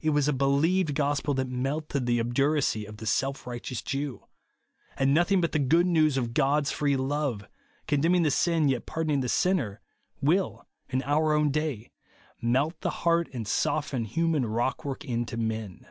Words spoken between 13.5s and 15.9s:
soften human rockwork into men."